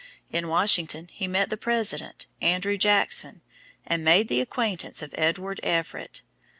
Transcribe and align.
In 0.31 0.47
Washington, 0.47 1.09
he 1.11 1.27
met 1.27 1.51
the 1.51 1.57
President, 1.57 2.25
Andrew 2.41 2.75
Jackson, 2.75 3.43
and 3.85 4.03
made 4.03 4.29
the 4.29 4.41
acquaintance 4.41 5.03
of 5.03 5.13
Edward 5.15 5.59
Everett. 5.61 6.23